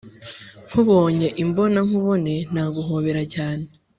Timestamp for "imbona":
1.43-1.79